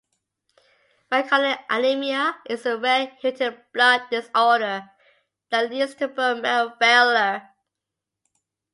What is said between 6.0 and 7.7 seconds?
bone marrow failure.